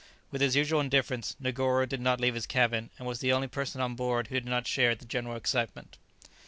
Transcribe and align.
With 0.31 0.41
his 0.41 0.55
usual 0.55 0.81
indifference, 0.81 1.35
Negoro 1.39 1.85
did 1.87 2.01
not 2.01 2.19
leave 2.19 2.33
his 2.33 2.47
cabin, 2.47 2.89
and 2.97 3.07
was 3.07 3.19
the 3.19 3.31
only 3.31 3.47
person 3.47 3.81
on 3.81 3.93
board 3.93 4.29
who 4.29 4.33
did 4.39 4.45
not 4.45 4.65
share 4.65 4.95
the 4.95 5.05
general 5.05 5.35
excitement. 5.35 5.95